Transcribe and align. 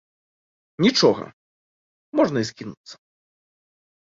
Нічога, 0.85 1.25
можна 2.21 2.37
і 2.45 2.49
скінуцца. 2.51 2.95